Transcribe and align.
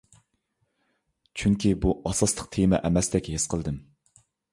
چۈنكى 1.41 1.73
بۇ 1.83 1.93
ئاساسلىق 2.11 2.47
تېما 2.57 2.79
ئەمەستەك 2.89 3.31
ھېس 3.35 3.47
قىلدىم. 3.53 3.77